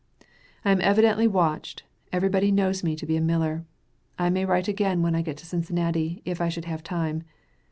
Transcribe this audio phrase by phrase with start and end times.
[0.65, 3.65] I am evidently watched; everybody knows me to be a miller.
[4.17, 7.21] I may write again when I get to Cincinnati, if I should have time.